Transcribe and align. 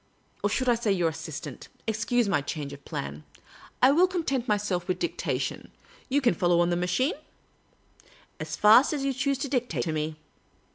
Or 0.43 0.49
.should 0.49 0.67
I 0.67 0.73
say 0.73 0.91
your 0.93 1.09
assistant? 1.09 1.67
Excuse 1.85 2.27
my 2.27 2.41
change 2.41 2.73
of 2.73 2.83
plan. 2.85 3.23
I 3.83 3.91
will 3.91 4.07
content 4.07 4.47
myself 4.47 4.87
with 4.87 4.97
dic 4.97 5.15
tation. 5.15 5.69
You 6.09 6.21
can 6.21 6.33
follow 6.33 6.59
on 6.59 6.71
the 6.71 6.75
machine?''" 6.75 7.13
As 8.39 8.55
fast 8.55 8.93
as 8.93 9.03
you 9.05 9.13
choose 9.13 9.37
to 9.37 9.47
dictate 9.47 9.83
to 9.83 9.91
me." 9.91 10.15